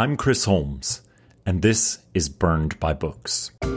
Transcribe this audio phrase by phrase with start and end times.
[0.00, 1.02] I'm Chris Holmes,
[1.44, 3.50] and this is Burned by Books.
[3.60, 3.68] In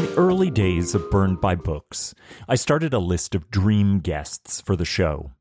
[0.00, 2.14] the early days of Burned by Books,
[2.48, 5.32] I started a list of dream guests for the show.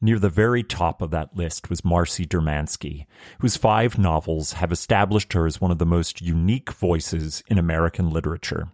[0.00, 3.06] Near the very top of that list was Marcy Dermansky,
[3.38, 8.10] whose five novels have established her as one of the most unique voices in American
[8.10, 8.72] literature.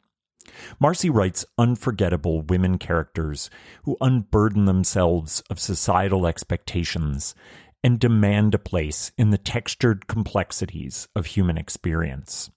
[0.79, 3.51] Marcy writes unforgettable women characters
[3.85, 7.35] who unburden themselves of societal expectations
[7.83, 12.51] and demand a place in the textured complexities of human experience.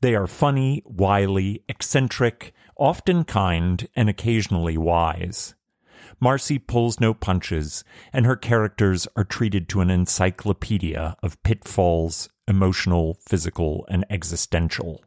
[0.00, 5.54] They are funny, wily, eccentric, often kind, and occasionally wise.
[6.20, 13.18] Marcy pulls no punches, and her characters are treated to an encyclopedia of pitfalls, emotional,
[13.28, 15.02] physical, and existential.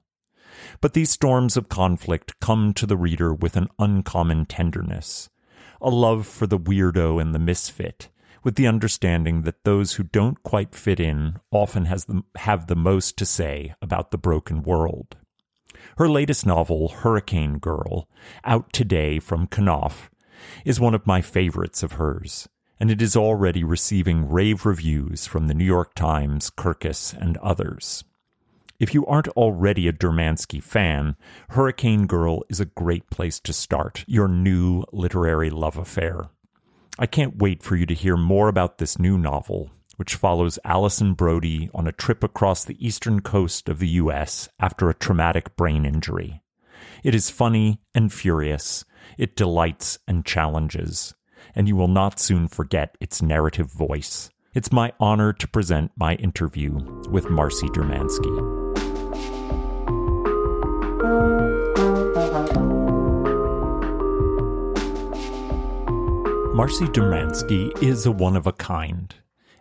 [0.82, 5.30] But these storms of conflict come to the reader with an uncommon tenderness,
[5.82, 8.10] a love for the weirdo and the misfit,
[8.44, 13.18] with the understanding that those who don't quite fit in often the, have the most
[13.18, 15.18] to say about the broken world.
[15.98, 18.10] Her latest novel, Hurricane Girl,
[18.44, 20.10] out today from Knopf,
[20.66, 22.48] is one of my favorites of hers,
[22.80, 28.04] and it is already receiving rave reviews from the New York Times, Kirkus, and others.
[28.80, 31.18] If you aren't already a Dermansky fan,
[31.50, 36.30] Hurricane Girl is a great place to start your new literary love affair.
[36.98, 41.14] I can't wait for you to hear more about this new novel, which follows Allison
[41.14, 44.48] Brody on a trip across the eastern coast of the U.S.
[44.62, 46.42] after a traumatic brain injury.
[47.04, 48.86] It is funny and furious,
[49.18, 51.14] it delights and challenges,
[51.54, 54.30] and you will not soon forget its narrative voice.
[54.54, 56.80] It's my honor to present my interview
[57.10, 58.69] with Marcy Dermansky.
[66.60, 69.16] Marcy Dermansky is a one of a kind.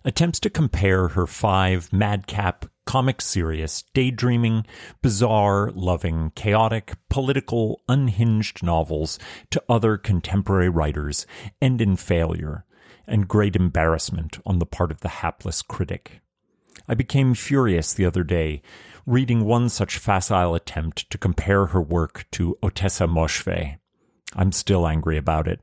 [0.04, 4.66] Attempts to compare her five madcap, comic serious, daydreaming,
[5.00, 11.24] bizarre, loving, chaotic, political, unhinged novels to other contemporary writers
[11.62, 12.64] end in failure
[13.06, 16.20] and great embarrassment on the part of the hapless critic.
[16.88, 18.62] I became furious the other day
[19.08, 23.78] reading one such facile attempt to compare her work to Ottessa Moshfegh.
[24.36, 25.60] I'm still angry about it.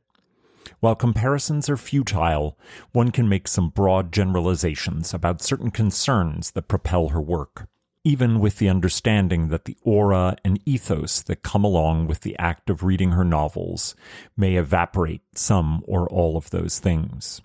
[0.79, 2.57] While comparisons are futile,
[2.91, 7.67] one can make some broad generalizations about certain concerns that propel her work,
[8.03, 12.69] even with the understanding that the aura and ethos that come along with the act
[12.69, 13.95] of reading her novels
[14.35, 17.41] may evaporate some or all of those things.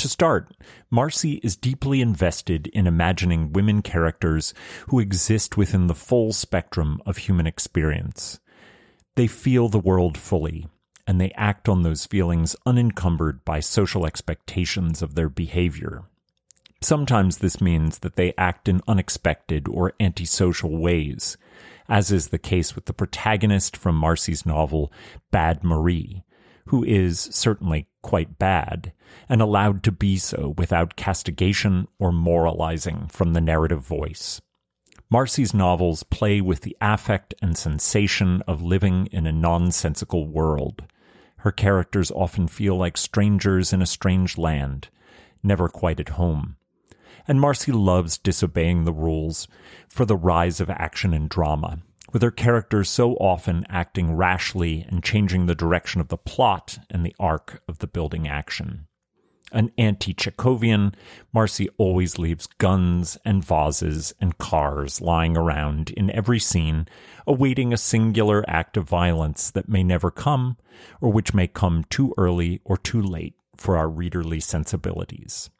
[0.00, 0.56] To start,
[0.90, 4.54] Marcy is deeply invested in imagining women characters
[4.88, 8.40] who exist within the full spectrum of human experience.
[9.16, 10.68] They feel the world fully,
[11.06, 16.04] and they act on those feelings unencumbered by social expectations of their behavior.
[16.80, 21.36] Sometimes this means that they act in unexpected or antisocial ways,
[21.90, 24.90] as is the case with the protagonist from Marcy's novel
[25.30, 26.24] Bad Marie,
[26.70, 28.92] who is certainly quite bad,
[29.28, 34.40] and allowed to be so without castigation or moralizing from the narrative voice.
[35.10, 40.84] Marcy's novels play with the affect and sensation of living in a nonsensical world.
[41.38, 44.90] Her characters often feel like strangers in a strange land,
[45.42, 46.54] never quite at home.
[47.26, 49.48] And Marcy loves disobeying the rules
[49.88, 51.80] for the rise of action and drama,
[52.12, 57.04] with her characters so often acting rashly and changing the direction of the plot and
[57.04, 58.86] the arc of the building action.
[59.52, 60.94] An anti Chekhovian,
[61.32, 66.86] Marcy always leaves guns and vases and cars lying around in every scene,
[67.26, 70.56] awaiting a singular act of violence that may never come,
[71.00, 75.50] or which may come too early or too late for our readerly sensibilities.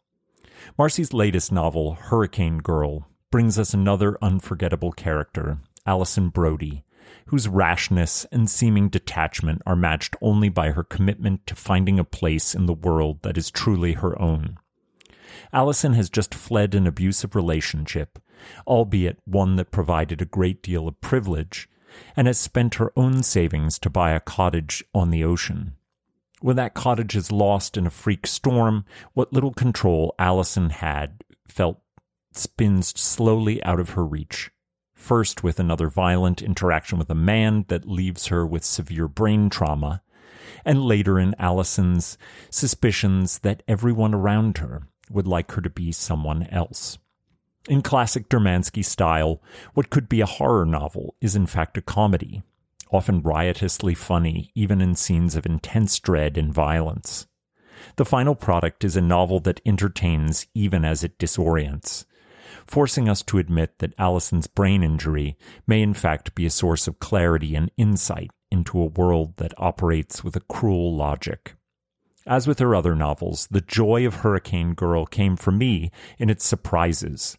[0.79, 6.85] Marcy's latest novel, Hurricane Girl, brings us another unforgettable character, Allison Brody,
[7.27, 12.55] whose rashness and seeming detachment are matched only by her commitment to finding a place
[12.55, 14.59] in the world that is truly her own.
[15.53, 18.19] Allison has just fled an abusive relationship,
[18.67, 21.69] albeit one that provided a great deal of privilege,
[22.17, 25.76] and has spent her own savings to buy a cottage on the ocean.
[26.41, 31.81] When that cottage is lost in a freak storm, what little control Allison had felt
[32.33, 34.50] spins slowly out of her reach
[35.00, 40.02] first with another violent interaction with a man that leaves her with severe brain trauma,
[40.64, 42.19] and later in Allison's
[42.50, 46.99] suspicions that everyone around her would like her to be someone else.
[47.69, 49.43] In classic Dermansky style,
[49.75, 52.43] what could be a horror novel is in fact a comedy,
[52.93, 57.26] often riotously funny, even in scenes of intense dread and violence.
[57.97, 62.05] The final product is a novel that entertains even as it disorients,
[62.67, 65.37] forcing us to admit that Allison's brain injury
[65.67, 70.25] may in fact be a source of clarity and insight into a world that operates
[70.25, 71.55] with a cruel logic.
[72.26, 76.44] As with her other novels, the joy of Hurricane Girl came for me in its
[76.44, 77.38] surprises.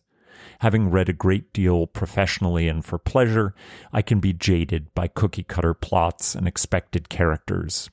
[0.60, 3.54] Having read a great deal professionally and for pleasure,
[3.94, 7.90] I can be jaded by cookie cutter plots and expected characters.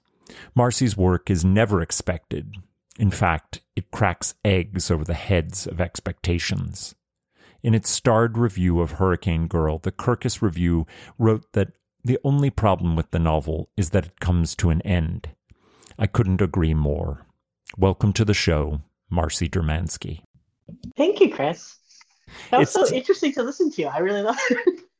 [0.55, 2.55] Marcy's work is never expected.
[2.99, 6.95] In fact, it cracks eggs over the heads of expectations.
[7.69, 10.87] In its starred review of Hurricane Girl, the Kirkus Review
[11.19, 11.73] wrote that
[12.03, 15.29] the only problem with the novel is that it comes to an end.
[15.99, 17.27] I couldn't agree more.
[17.77, 18.81] Welcome to the show,
[19.11, 20.23] Marcy Dermansky.
[20.97, 21.77] Thank you, Chris.
[22.51, 23.85] That was it's, so interesting to listen to.
[23.85, 24.81] I really love it.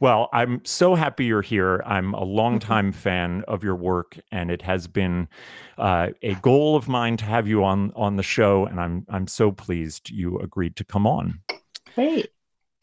[0.00, 1.80] Well, I'm so happy you're here.
[1.86, 5.28] I'm a longtime fan of your work, and it has been
[5.78, 8.66] uh, a goal of mine to have you on on the show.
[8.66, 11.40] And I'm I'm so pleased you agreed to come on.
[11.94, 12.30] Great.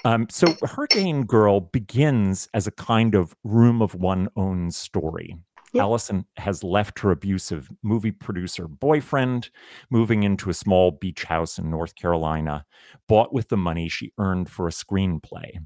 [0.06, 5.38] Um, so Hurricane Girl begins as a kind of room of one own story.
[5.74, 5.81] Yep.
[5.81, 9.50] Allison has left her abusive movie producer boyfriend,
[9.89, 12.65] moving into a small beach house in North Carolina,
[13.07, 15.57] bought with the money she earned for a screenplay.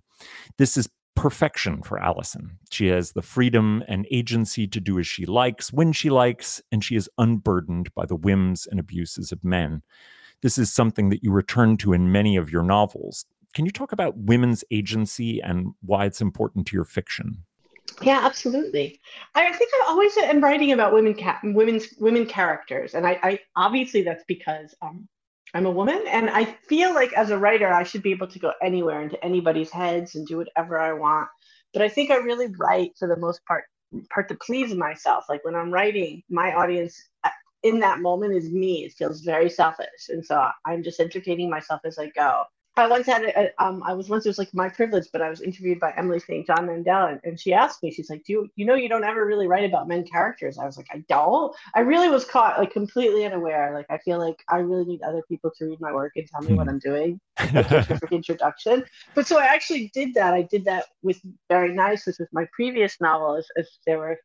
[0.57, 2.57] This is perfection for Allison.
[2.71, 6.83] She has the freedom and agency to do as she likes, when she likes, and
[6.83, 9.83] she is unburdened by the whims and abuses of men.
[10.41, 13.25] This is something that you return to in many of your novels.
[13.53, 17.43] Can you talk about women's agency and why it's important to your fiction?
[18.01, 18.99] Yeah, absolutely.
[19.35, 23.39] I think I always am writing about women, ca- women's women characters, and I, I
[23.55, 25.07] obviously that's because um,
[25.53, 28.39] I'm a woman, and I feel like as a writer, I should be able to
[28.39, 31.27] go anywhere into anybody's heads and do whatever I want.
[31.73, 33.65] But I think I really write for the most part
[34.09, 35.25] part to please myself.
[35.27, 37.09] Like when I'm writing, my audience
[37.63, 38.85] in that moment is me.
[38.85, 42.43] It feels very selfish, and so I'm just entertaining myself as I go.
[42.77, 45.29] I once had a, um, I was once it was like my privilege, but I
[45.29, 46.47] was interviewed by Emily St.
[46.47, 49.03] John Mandel, and, and she asked me, she's like, "Do you, you know you don't
[49.03, 52.57] ever really write about men characters?" I was like, "I don't." I really was caught
[52.57, 53.73] like completely unaware.
[53.73, 56.41] Like I feel like I really need other people to read my work and tell
[56.41, 56.69] me what hmm.
[56.69, 57.19] I'm doing,
[57.53, 58.85] like introduction.
[59.15, 60.33] But so I actually did that.
[60.33, 62.05] I did that with very nice.
[62.05, 63.35] This was my previous novel.
[63.35, 64.17] As, as there were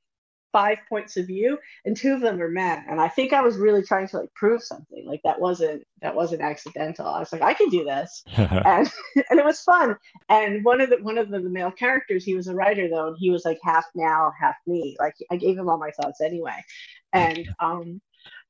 [0.53, 2.85] five points of view and two of them were men.
[2.89, 5.05] And i think i was really trying to like prove something.
[5.07, 7.07] Like that wasn't that wasn't accidental.
[7.07, 8.25] I was like i can do this.
[8.37, 8.91] And
[9.31, 9.97] and it was fun.
[10.29, 13.09] And one of the one of the, the, male characters he was a writer though
[13.09, 14.97] and he was like half now half me.
[14.99, 16.63] Like i gave him all my thoughts anyway.
[17.13, 18.01] And um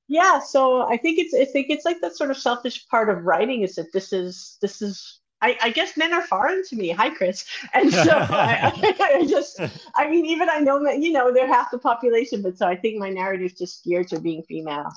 [0.09, 3.25] yeah so i think it's i think it's like that sort of selfish part of
[3.25, 6.91] writing is that this is this is I, I, guess men are foreign to me.
[6.91, 7.45] Hi, Chris.
[7.75, 9.61] And so I, I, just,
[9.95, 12.77] I mean, even I know that, you know, they're half the population, but so I
[12.77, 14.91] think my narrative is just geared to being female.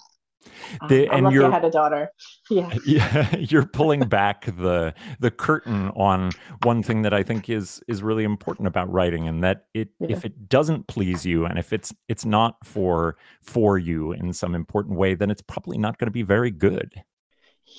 [0.87, 2.11] The, um, and you had a daughter.
[2.51, 2.73] Yeah.
[2.83, 6.31] yeah, you're pulling back the the curtain on
[6.63, 10.07] one thing that I think is is really important about writing, and that it yeah.
[10.09, 14.55] if it doesn't please you, and if it's it's not for for you in some
[14.55, 16.91] important way, then it's probably not going to be very good.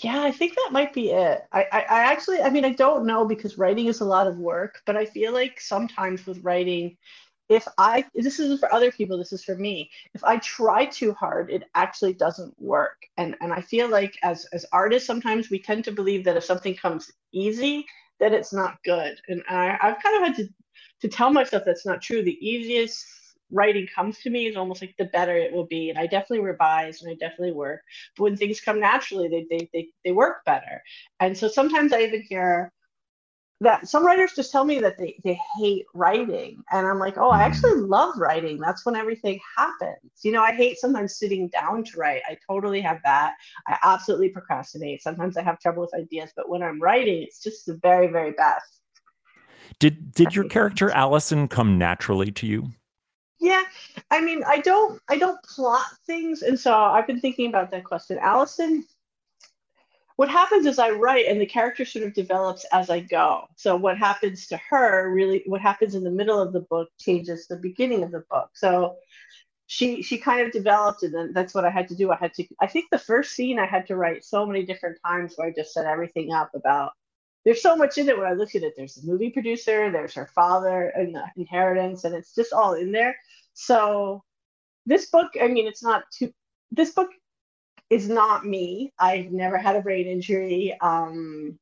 [0.03, 1.43] Yeah, I think that might be it.
[1.53, 4.39] I, I, I actually, I mean, I don't know because writing is a lot of
[4.39, 6.97] work, but I feel like sometimes with writing,
[7.49, 9.91] if I, this isn't for other people, this is for me.
[10.15, 12.97] If I try too hard, it actually doesn't work.
[13.17, 16.45] And and I feel like as as artists, sometimes we tend to believe that if
[16.45, 17.85] something comes easy,
[18.21, 19.21] that it's not good.
[19.29, 20.49] And I, I've kind of had to
[21.01, 22.23] to tell myself that's not true.
[22.23, 23.05] The easiest
[23.51, 25.91] writing comes to me is almost like the better it will be.
[25.91, 27.83] And I definitely revise and I definitely work.
[28.17, 30.83] But when things come naturally, they they they, they work better.
[31.21, 32.73] And so sometimes I even hear
[33.63, 37.31] that some writers just tell me that they, they hate writing and i'm like oh
[37.31, 37.53] i mm-hmm.
[37.53, 41.99] actually love writing that's when everything happens you know i hate sometimes sitting down to
[41.99, 43.35] write i totally have that
[43.67, 47.67] i absolutely procrastinate sometimes i have trouble with ideas but when i'm writing it's just
[47.67, 48.81] the very very best
[49.79, 52.71] did did your character allison come naturally to you
[53.41, 53.63] yeah
[54.11, 57.85] i mean i don't i don't plot things and so i've been thinking about that
[57.85, 58.85] question allison
[60.21, 63.47] what happens is I write and the character sort of develops as I go.
[63.57, 67.47] So what happens to her really what happens in the middle of the book changes
[67.47, 68.51] the beginning of the book.
[68.53, 68.97] So
[69.67, 72.13] she she kind of developed and then that's what I had to do.
[72.13, 74.99] I had to I think the first scene I had to write so many different
[75.07, 76.93] times where I just set everything up about
[77.45, 78.75] there's so much in it when I look at it.
[78.77, 82.93] There's the movie producer, there's her father and the inheritance, and it's just all in
[82.93, 83.17] there.
[83.55, 84.23] So
[84.87, 86.33] this book, I mean, it's not too
[86.71, 87.11] this book
[87.89, 88.93] is not me.
[88.99, 90.77] I've never had a brain injury.
[90.81, 91.59] Um,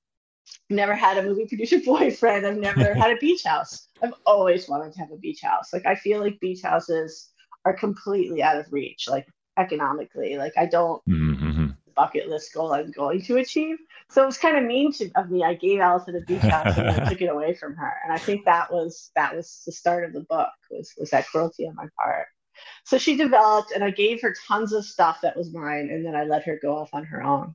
[0.70, 2.46] never had a movie producer boyfriend.
[2.46, 3.88] I've never had a beach house.
[4.02, 5.72] I've always wanted to have a beach house.
[5.72, 7.30] Like I feel like beach houses
[7.64, 9.26] are completely out of reach, like
[9.58, 10.36] economically.
[10.36, 11.27] Like I don't mm-hmm.
[11.98, 13.76] Bucket list goal I'm going to achieve.
[14.08, 15.42] So it was kind of mean to, of me.
[15.42, 17.92] I gave Allison a beach house and I took it away from her.
[18.04, 21.26] And I think that was that was the start of the book was was that
[21.26, 22.28] cruelty on my part.
[22.84, 26.14] So she developed, and I gave her tons of stuff that was mine, and then
[26.14, 27.54] I let her go off on her own.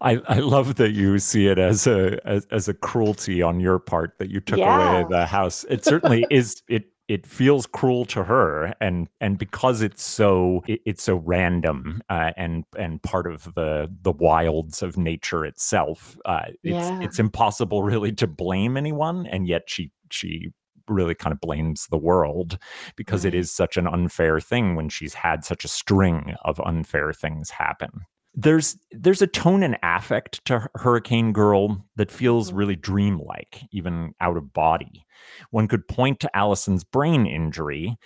[0.00, 3.78] I, I love that you see it as a as, as a cruelty on your
[3.78, 4.98] part that you took yeah.
[4.98, 5.64] away the house.
[5.68, 6.62] It certainly is.
[6.68, 12.00] It it feels cruel to her, and and because it's so it, it's so random
[12.08, 16.16] uh, and and part of the the wilds of nature itself.
[16.24, 17.00] Uh, it's yeah.
[17.02, 20.52] it's impossible really to blame anyone, and yet she she
[20.86, 22.58] really kind of blames the world
[22.94, 27.12] because it is such an unfair thing when she's had such a string of unfair
[27.12, 28.02] things happen.
[28.34, 32.58] There's there's a tone and affect to Hurricane Girl that feels mm-hmm.
[32.58, 35.04] really dreamlike, even out of body.
[35.50, 37.96] One could point to Allison's brain injury,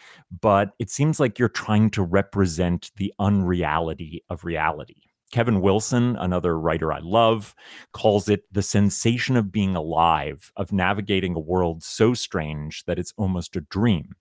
[0.40, 5.02] but it seems like you're trying to represent the unreality of reality.
[5.32, 7.54] Kevin Wilson, another writer I love,
[7.92, 13.12] calls it the sensation of being alive, of navigating a world so strange that it's
[13.16, 14.14] almost a dream.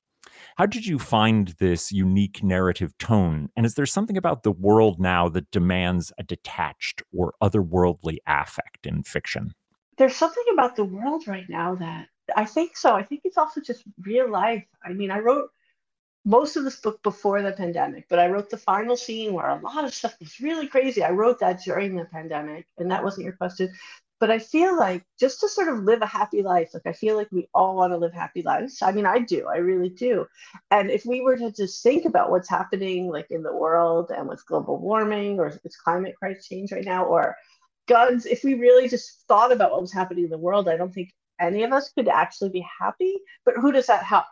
[0.57, 3.49] How did you find this unique narrative tone?
[3.55, 8.85] And is there something about the world now that demands a detached or otherworldly affect
[8.85, 9.53] in fiction?
[9.97, 12.93] There's something about the world right now that I think so.
[12.93, 14.63] I think it's also just real life.
[14.83, 15.49] I mean, I wrote
[16.25, 19.59] most of this book before the pandemic, but I wrote the final scene where a
[19.59, 21.03] lot of stuff was really crazy.
[21.03, 23.73] I wrote that during the pandemic, and that wasn't your question.
[24.23, 27.17] But I feel like just to sort of live a happy life, like I feel
[27.17, 28.81] like we all want to live happy lives.
[28.81, 30.25] I mean, I do, I really do.
[30.71, 34.29] And if we were to just think about what's happening, like in the world and
[34.29, 37.35] with global warming or it's climate crisis change right now, or
[37.89, 40.93] guns, if we really just thought about what was happening in the world, I don't
[40.93, 41.11] think
[41.41, 43.19] any of us could actually be happy.
[43.43, 44.23] But who does that help?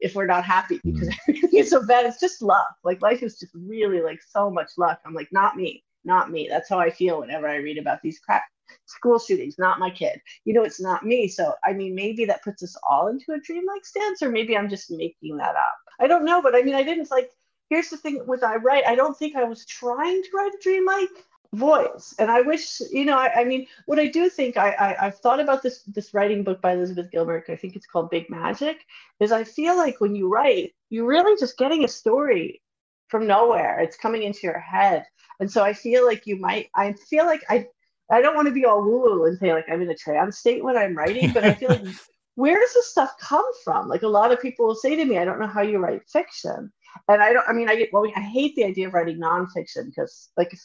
[0.00, 1.16] if we're not happy because mm.
[1.28, 2.04] everything is so bad.
[2.04, 2.68] It's just luck.
[2.84, 5.00] Like life is just really like so much luck.
[5.06, 6.48] I'm like, not me, not me.
[6.48, 8.42] That's how I feel whenever I read about these crap
[8.86, 10.20] school shootings, not my kid.
[10.44, 11.28] You know, it's not me.
[11.28, 14.68] So I mean, maybe that puts us all into a dreamlike stance, or maybe I'm
[14.68, 15.78] just making that up.
[16.00, 17.30] I don't know, but I mean, I didn't like.
[17.68, 18.86] Here's the thing with I write.
[18.86, 21.10] I don't think I was trying to write a dreamlike
[21.52, 25.04] voice and i wish you know i, I mean what i do think I, I
[25.06, 28.28] have thought about this this writing book by elizabeth gilbert i think it's called big
[28.28, 28.84] magic
[29.20, 32.62] is i feel like when you write you're really just getting a story
[33.08, 35.04] from nowhere it's coming into your head
[35.40, 37.66] and so i feel like you might i feel like i
[38.10, 40.38] i don't want to be all woo woo and say like i'm in a trance
[40.38, 41.82] state when i'm writing but i feel like
[42.34, 45.18] where does this stuff come from like a lot of people will say to me
[45.18, 46.70] i don't know how you write fiction
[47.08, 47.48] and I don't.
[47.48, 47.92] I mean, I get.
[47.92, 50.60] Well, I hate the idea of writing nonfiction because, like, if,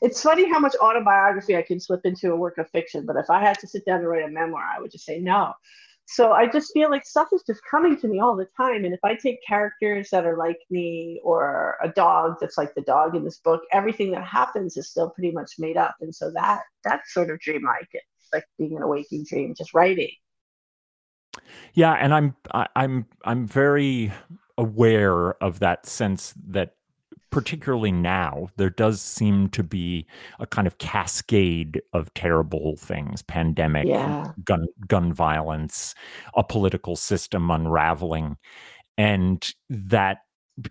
[0.00, 3.30] it's funny how much autobiography I can slip into a work of fiction, but if
[3.30, 5.52] I had to sit down and write a memoir, I would just say no.
[6.06, 8.84] So I just feel like stuff is just coming to me all the time.
[8.84, 12.82] And if I take characters that are like me or a dog that's like the
[12.82, 15.96] dog in this book, everything that happens is still pretty much made up.
[16.00, 17.88] And so that that's sort of dreamlike.
[17.92, 20.10] It's like being an awaking dream, just writing.
[21.72, 24.12] Yeah, and I'm I, I'm I'm very
[24.56, 26.76] aware of that sense that
[27.34, 30.06] particularly now, there does seem to be
[30.38, 34.32] a kind of cascade of terrible things: pandemic, Yeah.
[34.44, 35.94] gun gun violence,
[36.36, 38.36] a political system unraveling,
[38.98, 40.18] and that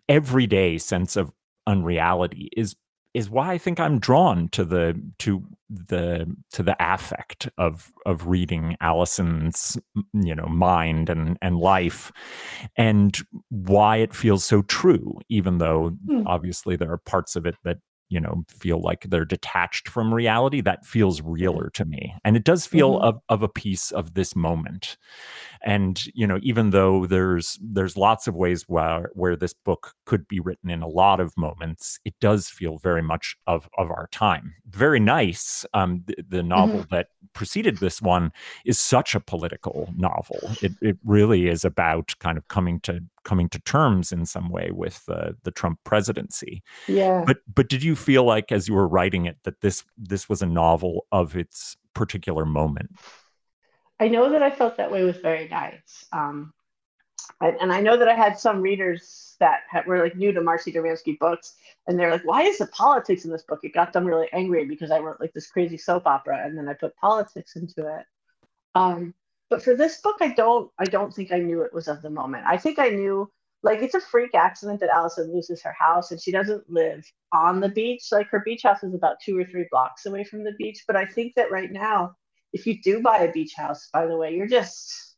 [0.09, 1.33] everyday sense of
[1.67, 2.75] unreality is
[3.13, 8.27] is why I think I'm drawn to the to the to the affect of of
[8.27, 9.77] reading Allison's
[10.13, 12.11] you know mind and and life
[12.77, 13.17] and
[13.49, 16.27] why it feels so true even though Hmm.
[16.27, 17.77] obviously there are parts of it that
[18.13, 22.43] you know feel like they're detached from reality that feels realer to me and it
[22.51, 23.03] does feel Mhm.
[23.07, 24.97] of, of a piece of this moment
[25.63, 30.27] and you know even though there's there's lots of ways where where this book could
[30.27, 34.07] be written in a lot of moments it does feel very much of of our
[34.11, 34.53] time.
[34.69, 38.31] Very nice um the, the novel that preceded this one
[38.65, 40.57] is such a political novel.
[40.61, 44.69] It, it really is about kind of coming to coming to terms in some way
[44.71, 47.23] with the the trump presidency Yeah.
[47.25, 50.41] but but did you feel like as you were writing it that this this was
[50.41, 52.91] a novel of its particular moment
[53.99, 56.05] I know that I felt that way with Very Nice.
[56.11, 56.51] Um,
[57.39, 60.41] and, and I know that I had some readers that had, were like new to
[60.41, 61.55] Marcy Dermansky books,
[61.87, 64.65] and they're like, "Why is the politics in this book?" It got them really angry
[64.65, 68.05] because I wrote like this crazy soap opera, and then I put politics into it.
[68.75, 69.13] Um,
[69.53, 72.09] but for this book, I don't, I don't think I knew it was of the
[72.09, 72.43] moment.
[72.47, 73.29] I think I knew,
[73.61, 77.59] like, it's a freak accident that Allison loses her house, and she doesn't live on
[77.59, 78.05] the beach.
[78.11, 80.83] Like, her beach house is about two or three blocks away from the beach.
[80.87, 82.15] But I think that right now
[82.53, 85.15] if you do buy a beach house, by the way, you're just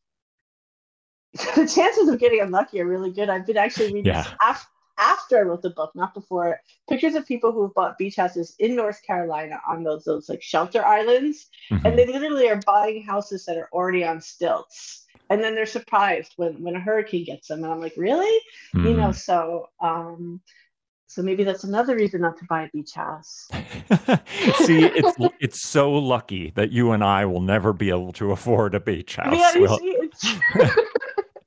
[1.34, 3.30] the chances of getting unlucky are really good.
[3.30, 4.26] I've been actually reading Yeah.
[4.42, 6.60] af- after I wrote the book, not before,
[6.90, 10.86] pictures of people who've bought beach houses in North Carolina on those those like shelter
[10.86, 11.86] islands, Mhm.
[11.86, 15.06] and they literally are buying houses that are already on stilts.
[15.30, 18.42] And then they're surprised when when a hurricane gets them, and I'm like, really?
[18.74, 19.16] You know, Mhm.
[19.16, 20.42] so um,
[21.08, 23.48] so maybe that's another reason not to buy a beach house.
[24.56, 28.76] See, it's it's so lucky that you and I will never be able to afford
[28.76, 29.56] a beach house.
[29.56, 30.34] Yeah, you see, it's,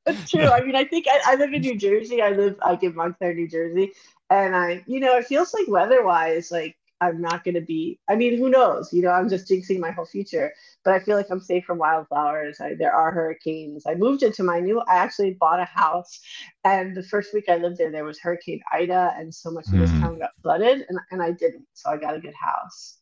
[0.08, 0.50] it's true.
[0.50, 2.22] I mean, I think I, I live in New Jersey.
[2.22, 3.92] I live, I give Montclair, New Jersey,
[4.30, 8.00] and I, you know, it feels like weather-wise, like I'm not going to be.
[8.10, 8.92] I mean, who knows?
[8.92, 10.52] You know, I'm just jinxing my whole future.
[10.84, 12.60] But I feel like I'm safe from wildflowers.
[12.60, 13.84] I, there are hurricanes.
[13.86, 14.80] I moved into my new.
[14.80, 16.20] I actually bought a house,
[16.64, 19.78] and the first week I lived there, there was Hurricane Ida, and so much of
[19.78, 20.00] this Hmm.
[20.00, 21.66] town got flooded, and and I didn't.
[21.74, 22.98] So I got a good house.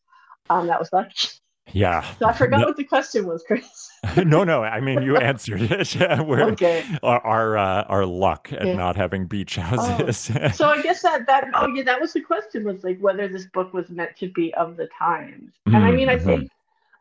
[0.51, 1.29] Um, that was lucky.
[1.73, 2.05] Yeah.
[2.19, 3.91] So I forgot No, what the question was, Chris.
[4.25, 4.63] no, no.
[4.63, 5.97] I mean, you answered it.
[6.27, 6.85] We're, Okay.
[7.03, 8.75] Our our, uh, our luck at Yeah.
[8.75, 10.19] not having beach houses.
[10.55, 13.47] so I guess that that oh yeah, that was the question was like whether this
[13.47, 15.53] book was meant to be of the times.
[15.67, 16.25] And I mean, I Mhm.
[16.25, 16.51] think,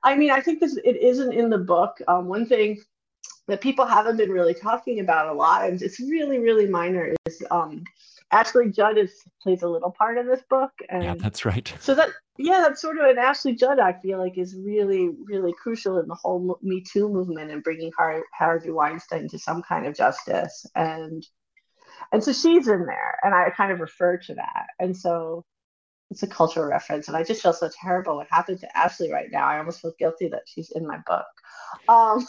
[0.04, 2.00] I mean, I think this it isn't in the book.
[2.08, 2.80] Um, one thing
[3.48, 7.44] that people haven't been really talking about a lot, and it's really really minor, is
[7.52, 7.84] um,
[8.32, 11.74] Ashley Judd is plays a little part in this book, and yeah, that's right.
[11.80, 13.80] so that yeah, that's sort of an Ashley Judd.
[13.80, 17.92] I feel like is really really crucial in the whole Me Too movement and bringing
[17.98, 20.66] Har- Harvey Weinstein to some kind of justice.
[20.76, 21.26] And
[22.12, 24.68] and so she's in there, and I kind of refer to that.
[24.80, 25.46] And so
[26.12, 29.30] it's a cultural reference, and I just feel so terrible what happened to Ashley right
[29.32, 29.46] now.
[29.48, 31.26] I almost feel guilty that she's in my book.
[31.88, 32.26] Um,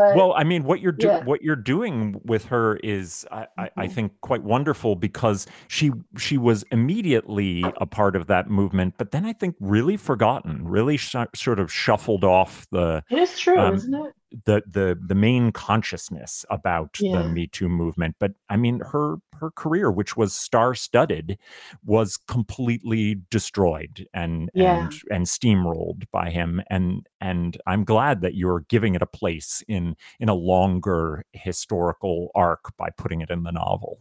[0.00, 1.24] but Well, I mean, what you're do- Yeah.
[1.24, 3.92] what you're doing with her is, I, I, I Mhm.
[3.92, 9.24] think, quite wonderful because she she was immediately a part of that movement, but then
[9.24, 13.74] I think really forgotten, really sh- sort of shuffled off the it is true, um,
[13.74, 14.12] isn't it?
[14.44, 17.22] The the the main consciousness about Yeah.
[17.22, 18.16] the Me Too movement.
[18.18, 21.38] But I mean, her her career, which was star studded,
[21.84, 24.84] was completely destroyed and Yeah.
[24.84, 26.62] and and steamrolled by him.
[26.70, 32.30] And and I'm glad that you're giving it a place in in a longer historical
[32.34, 34.00] arc by putting it in the novel.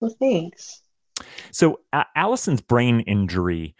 [0.00, 0.82] Well, thanks.
[1.50, 3.74] So A- Allison's brain injury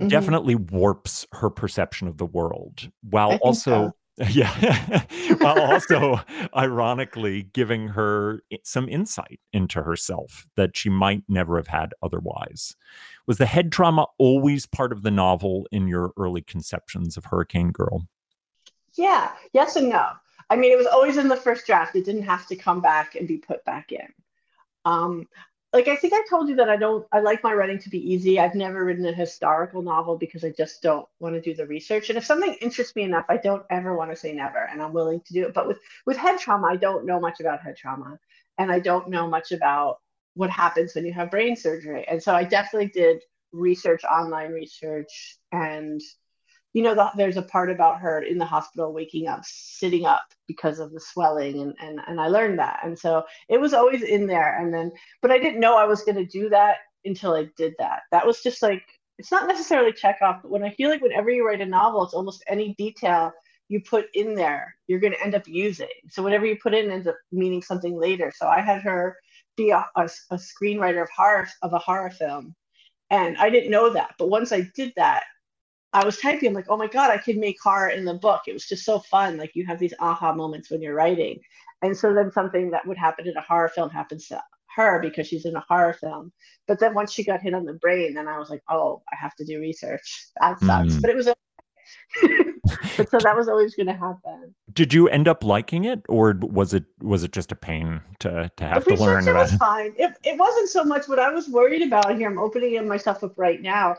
[0.00, 0.08] Mhm.
[0.10, 3.92] definitely warps her perception of the world, while also so.
[4.30, 5.02] yeah,
[5.40, 6.18] while also
[6.56, 12.76] ironically giving her some insight into herself that she might never have had otherwise.
[13.26, 17.72] Was the head trauma always part of the novel in your early conceptions of Hurricane
[17.72, 18.06] Girl?
[18.94, 20.12] Yeah, yes and no.
[20.48, 21.94] I mean, it was always in the first draft.
[21.94, 24.08] It didn't have to come back and be put back in.
[24.86, 25.28] Um,
[25.76, 27.06] like I think I told you that I don't.
[27.12, 28.40] I like my writing to be easy.
[28.40, 32.08] I've never written a historical novel because I just don't want to do the research.
[32.08, 34.94] And if something interests me enough, I don't ever want to say never, and I'm
[34.94, 35.52] willing to do it.
[35.52, 38.18] But with with head trauma, I don't know much about head trauma,
[38.56, 39.98] and I don't know much about
[40.32, 42.06] what happens when you have brain surgery.
[42.08, 43.20] And so I definitely did
[43.52, 46.00] research, online research, and
[46.72, 50.24] you know, the, there's a part about her in the hospital waking up, sitting up
[50.46, 54.02] because of the swelling, and and and I learned that, and so it was always
[54.02, 54.60] in there.
[54.60, 57.74] And then, but I didn't know I was going to do that until I did
[57.78, 58.00] that.
[58.10, 58.82] That was just like
[59.18, 62.14] it's not necessarily Chekhov, but when I feel like whenever you write a novel, it's
[62.14, 63.32] almost any detail
[63.68, 65.88] you put in there, you're going to end up using.
[66.10, 68.32] So whatever you put in ends up meaning something later.
[68.34, 69.16] So I had her
[69.56, 72.54] be a, a, a screenwriter of horror of a horror film,
[73.10, 74.14] and I didn't know that.
[74.18, 75.24] But once I did that,
[75.96, 78.42] I was typing, I'm like, oh my God, I could make horror in the book.
[78.46, 79.38] It was just so fun.
[79.38, 81.40] Like you have these aha moments when you're writing.
[81.80, 84.42] And so then something that would happen in a horror film happens to
[84.76, 86.32] her because she's in a horror film.
[86.68, 89.16] But then once she got hit on the brain, then I was like, oh, I
[89.16, 90.26] have to do research.
[90.38, 90.92] That sucks.
[90.92, 91.00] Mm.
[91.00, 91.28] But it was
[92.96, 94.54] but so that was always going to happen.
[94.72, 98.50] Did you end up liking it, or was it was it just a pain to
[98.56, 99.36] to have the to learn about?
[99.36, 99.94] It was fine.
[99.96, 102.28] It, it wasn't so much what I was worried about here.
[102.28, 103.94] I'm opening myself up right now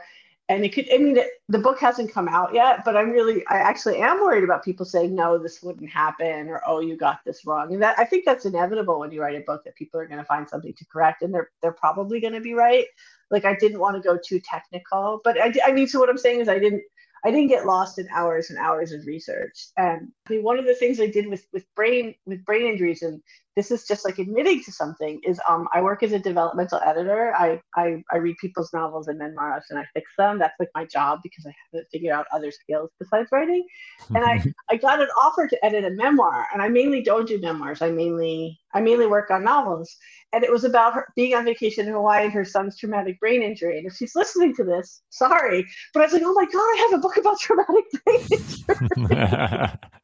[0.48, 3.46] and it could i mean it, the book hasn't come out yet but i'm really
[3.48, 7.20] i actually am worried about people saying no this wouldn't happen or oh you got
[7.24, 10.00] this wrong and that i think that's inevitable when you write a book that people
[10.00, 12.86] are going to find something to correct and they're they're probably going to be right
[13.30, 16.18] like i didn't want to go too technical but I, I mean so what i'm
[16.18, 16.82] saying is i didn't
[17.24, 19.66] I didn't get lost in hours and hours of research.
[19.76, 23.02] And I mean, one of the things I did with with brain with brain injuries,
[23.02, 23.20] and
[23.56, 27.34] this is just like admitting to something, is um, I work as a developmental editor.
[27.36, 30.38] I, I I read people's novels and memoirs and I fix them.
[30.38, 33.66] That's like my job because I haven't figured out other skills besides writing.
[34.14, 37.40] And I I got an offer to edit a memoir, and I mainly don't do
[37.40, 37.82] memoirs.
[37.82, 39.96] I mainly I mainly work on novels.
[40.32, 43.42] And it was about her being on vacation in Hawaii and her son's traumatic brain
[43.42, 43.78] injury.
[43.78, 45.66] And if she's listening to this, sorry.
[45.94, 48.20] But I was like, oh my God, I have a book about traumatic brain
[49.08, 49.78] injury.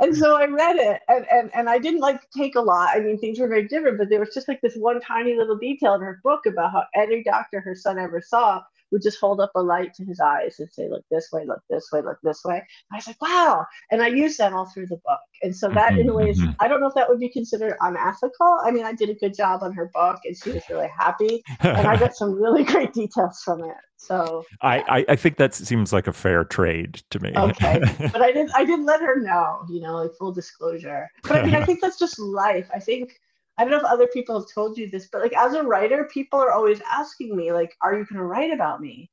[0.00, 2.90] and so I read it and, and, and I didn't like take a lot.
[2.94, 5.56] I mean, things were very different, but there was just like this one tiny little
[5.56, 9.40] detail in her book about how any doctor her son ever saw would just hold
[9.40, 12.18] up a light to his eyes and say, look this way, look this way, look
[12.22, 12.56] this way.
[12.56, 13.66] And I was like, wow.
[13.90, 15.20] And I used that all through the book.
[15.42, 16.00] And so that mm-hmm.
[16.00, 16.52] in a way is, mm-hmm.
[16.60, 18.58] I don't know if that would be considered unethical.
[18.62, 21.42] I mean, I did a good job on her book and she was really happy.
[21.60, 23.76] and I got some really great details from it.
[23.98, 27.32] So I, I, think that seems like a fair trade to me.
[27.34, 27.80] Okay.
[28.12, 31.08] but I didn't I didn't let her know, you know, like full disclosure.
[31.22, 32.68] But I mean I think that's just life.
[32.74, 33.18] I think
[33.58, 36.08] I don't know if other people have told you this, but like as a writer,
[36.12, 39.10] people are always asking me, like, are you going to write about me?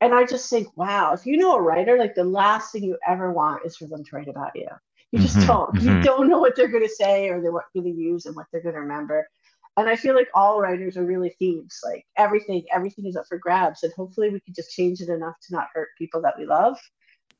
[0.00, 2.98] And I just think, wow, if you know a writer, like the last thing you
[3.06, 4.68] ever want is for them to write about you.
[5.12, 5.74] You just mm-hmm, don't.
[5.74, 5.88] Mm-hmm.
[5.88, 8.34] You don't know what they're going to say or they're what going to use and
[8.34, 9.28] what they're going to remember.
[9.76, 11.80] And I feel like all writers are really thieves.
[11.84, 13.82] Like everything, everything is up for grabs.
[13.82, 16.78] And hopefully we can just change it enough to not hurt people that we love.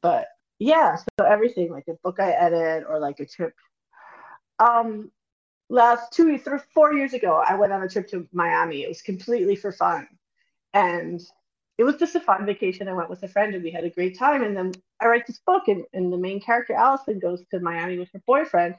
[0.00, 3.54] But yeah, so everything like a book I edit or like a trip.
[4.58, 5.10] Um,
[5.72, 6.28] last two,
[6.94, 8.82] years ago, I went on a trip to Miami.
[8.82, 10.06] It was completely for fun.
[10.74, 11.20] And
[11.78, 12.88] it was just a fun vacation.
[12.88, 14.42] I went with a friend and we had a great time.
[14.42, 17.98] And then I write this book, and, and the main character, Allison, goes to Miami
[17.98, 18.76] with her boyfriend.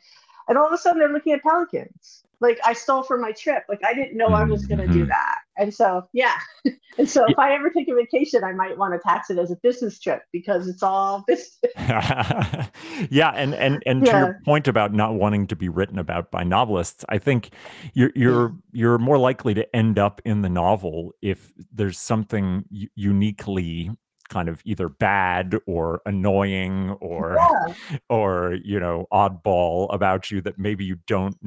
[0.47, 3.63] And all of a sudden, they're looking at pelicans like I stole from my trip.
[3.69, 5.09] Like I didn't know I was going to do mm-hmm.
[5.09, 5.37] that.
[5.57, 6.35] And so, yeah.
[6.97, 9.49] and so if I ever take a vacation, I might want to tax it as
[9.49, 11.57] a business trip because it's all business.
[13.09, 13.29] yeah.
[13.29, 14.11] And, and, and yeah.
[14.11, 17.51] to your point about not wanting to be written about by novelists, I think
[17.93, 23.89] you're, you're, you're more likely to end up in the novel if there's something uniquely
[24.33, 27.97] kind of either bad or annoying or yeah.
[28.09, 31.37] or you know oddball about you that maybe you don't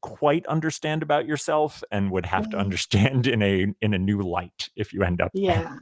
[0.00, 2.64] quite understand about yourself and would have to mm-hmm.
[2.64, 5.76] understand in a in a new light if you end up yeah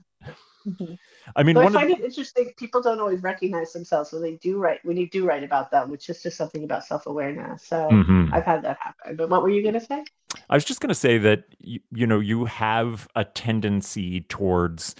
[0.66, 0.94] mm-hmm.
[1.36, 2.52] I mean, I find it interesting.
[2.56, 5.90] People don't always recognize themselves when they do write when you do write about them,
[5.90, 7.64] which is just something about self awareness.
[7.64, 8.32] So mm-hmm.
[8.32, 9.16] I've had that happen.
[9.16, 10.04] But what were you going to say?
[10.48, 14.96] I was just going to say that you, you know you have a tendency towards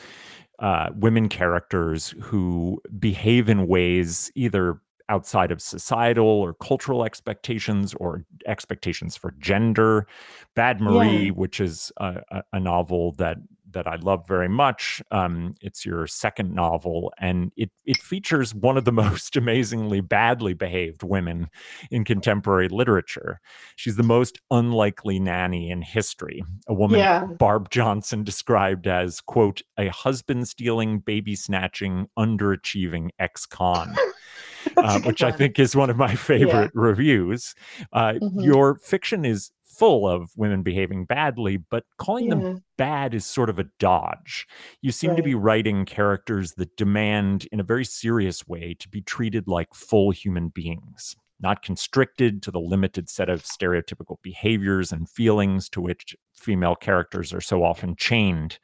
[0.61, 8.25] uh, women characters who behave in ways either outside of societal or cultural expectations or
[8.47, 10.07] expectations for gender.
[10.55, 11.31] Bad Marie, yeah.
[11.33, 13.39] which is a, a, novel that
[13.73, 15.03] that I love very much.
[15.11, 20.55] Um, it's your second novel, and it it features one of the most amazingly badly
[20.55, 21.49] behaved women
[21.91, 23.41] in contemporary literature.
[23.77, 26.43] She's the most unlikely nanny in history.
[26.69, 27.25] A woman yeah.
[27.25, 33.95] Barb Johnson described as quote a husband stealing, baby snatching, underachieving ex-con.
[34.77, 36.81] uh, which I think is one of my favorite yeah.
[36.81, 37.55] reviews.
[37.93, 38.41] Uh, mm-hmm.
[38.41, 39.51] Your fiction is
[39.81, 42.35] full of women behaving badly, but calling yeah.
[42.35, 44.47] them bad is sort of a dodge.
[44.83, 45.17] You seem right.
[45.17, 49.73] to be writing characters that demand, in a very serious way, to be treated like
[49.75, 51.17] full human beings.
[51.43, 57.33] Not constricted to the limited set of stereotypical behaviors and feelings to which female characters
[57.33, 58.59] are so often chained.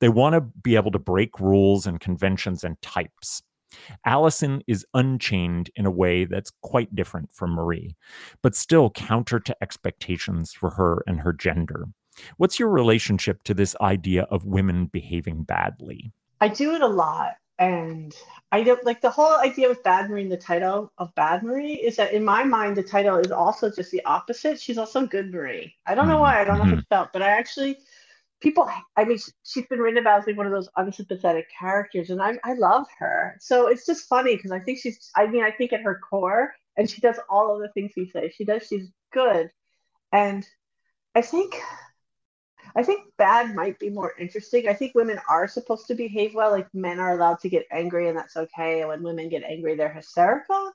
[0.00, 3.42] They want to be able to break rules and conventions and types.
[4.04, 7.96] Allison is unchained in a way that's quite different from Marie,
[8.42, 11.86] but still counter to expectations for her and her gender.
[12.36, 16.12] What's your relationship to this idea of women behaving badly?
[16.40, 17.34] I do it a lot.
[17.58, 18.12] And
[18.50, 21.94] I don't like the whole idea with Bad Marie, the title of Bad Marie is
[21.96, 24.60] that in my mind, the title is also just the opposite.
[24.60, 25.76] She's also Good Marie.
[25.86, 26.40] I don't know why.
[26.40, 26.74] I don't know mm-hmm.
[26.74, 27.78] how it felt, but I actually,
[28.44, 32.22] people, I mean, she's been written about as like one of those unsympathetic characters, and
[32.22, 33.36] I, I love her.
[33.40, 36.54] So it's just funny because I think she's, I mean, I think at her core,
[36.76, 39.50] and she does all of the things we say she does, she's good.
[40.12, 40.46] And
[41.14, 41.56] I think
[42.76, 44.68] I think bad might be more interesting.
[44.68, 46.50] I think women are supposed to behave well.
[46.50, 48.80] Like men are allowed to get angry, and that's okay.
[48.80, 50.72] And when women get angry, they're hysterical.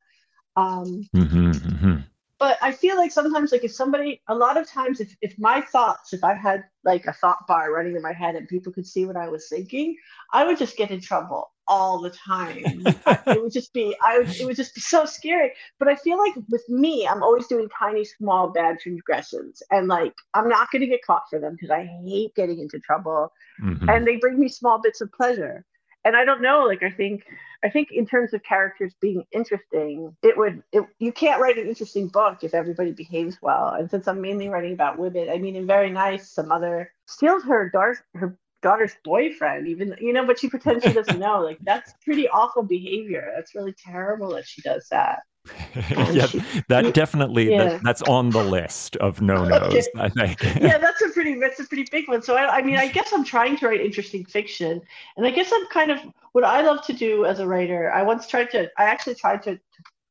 [0.56, 1.96] Um, mm-hmm, mm-hmm.
[2.40, 5.60] But I feel like sometimes, like if somebody, a lot of times, if if my
[5.60, 8.88] thoughts, if I had like a thought bar running in my head and people could
[8.88, 9.98] see what I was thinking,
[10.32, 12.64] I would just get in trouble all the time.
[12.86, 15.52] it would just be, I would, it would just be so scary.
[15.80, 20.14] But I feel like with me, I'm always doing tiny, small, bad transgressions, and like
[20.34, 23.90] I'm not going to get caught for them because I hate getting into trouble, mm-hmm.
[23.90, 25.66] and they bring me small bits of pleasure.
[26.06, 27.24] And I don't know, like I think,
[27.64, 31.68] I think in terms of characters being interesting, it would, it, you can't write an
[31.68, 33.70] interesting book if everybody behaves well.
[33.78, 37.44] And since I'm mainly writing about women, I mean, in Very Nice, some other steals
[37.44, 41.42] her dark, her daughter's boyfriend even you know but she pretends she doesn't know.
[41.42, 43.32] Like that's pretty awful behavior.
[43.36, 45.20] That's really terrible that she does that
[46.12, 47.66] yeah oh, that definitely yeah.
[47.66, 49.90] that, that's on the list of no nos okay.
[49.98, 52.78] i think yeah that's a pretty that's a pretty big one so I, I mean
[52.78, 54.82] i guess i'm trying to write interesting fiction
[55.18, 56.00] and i guess i'm kind of
[56.32, 59.44] what i love to do as a writer i once tried to i actually tried
[59.44, 59.60] to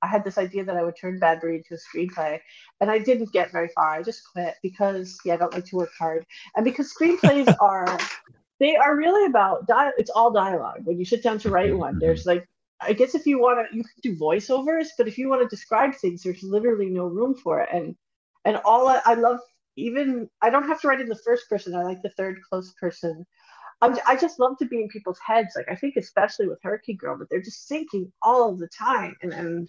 [0.01, 2.39] I had this idea that I would turn Bad Marie into a screenplay,
[2.81, 3.95] and I didn't get very far.
[3.95, 6.25] I just quit because yeah, I don't like to work hard,
[6.55, 7.99] and because screenplays are
[8.61, 11.99] they are really about di- it's all dialogue when you sit down to write one
[11.99, 12.49] there's like
[12.81, 15.55] i guess if you want to you can do voiceovers but if you want to
[15.55, 17.69] describe things there's literally no room for it.
[17.73, 17.97] And
[18.45, 19.41] and all I, I love
[19.77, 22.73] even i don't have to write in the first person i like the third close
[22.81, 23.27] person.
[23.81, 26.97] I'm, i just love to be in people's heads like i think especially with hurricane
[26.97, 29.69] girl but they're just thinking all the time and and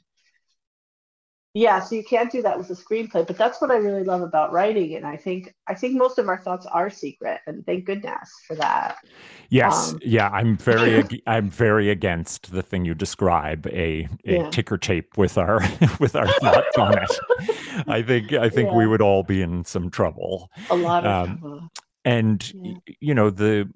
[1.59, 4.21] yeah so you can't do that with a screenplay but that's what i really love
[4.21, 7.83] about writing and i think i think most of our thoughts are secret and thank
[7.83, 8.97] goodness for that
[9.49, 14.49] yes um, yeah i'm very i'm very against the thing you describe a a yeah.
[14.51, 15.59] ticker tape with our
[15.99, 17.19] with our thoughts on it
[17.87, 18.77] i think i think yeah.
[18.77, 21.69] we would all be in some trouble a lot of um, trouble
[22.05, 22.73] and yeah.
[23.01, 23.69] you know the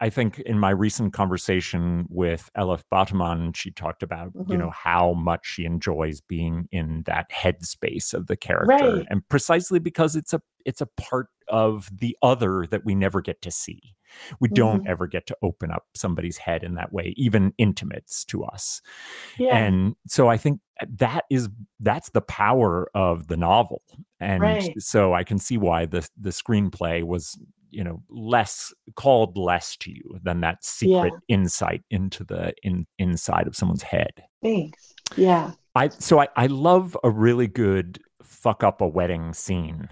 [0.00, 4.50] I think in my recent conversation with Elif Batuman, she talked about, mm-hmm.
[4.50, 8.96] you know, how much she enjoys being in that headspace of the character.
[8.96, 9.06] Right.
[9.10, 13.42] And precisely because it's a it's a part of the other that we never get
[13.42, 13.94] to see.
[14.40, 14.54] We mm-hmm.
[14.54, 18.82] don't ever get to open up somebody's head in that way, even intimates to us.
[19.38, 19.56] Yeah.
[19.56, 20.60] And so I think
[20.98, 21.48] that is
[21.80, 23.82] that's the power of the novel.
[24.20, 24.74] And right.
[24.78, 27.36] so I can see why the the screenplay was
[27.72, 31.34] you know less called less to you than that secret yeah.
[31.34, 34.12] insight into the in inside of someone's head.
[34.42, 34.94] Thanks.
[35.16, 35.52] Yeah.
[35.74, 39.88] I so i i love a really good fuck up a wedding scene.